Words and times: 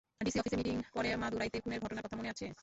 DC 0.21 0.37
অফিসের 0.39 0.59
meeting 0.59 0.75
পরে 0.93 1.09
মাদুরাইতে 1.17 1.57
খুনের 1.59 1.79
ঘটনার 1.79 2.03
কথা 2.05 2.17
মনে 2.17 2.29
আছে? 2.29 2.45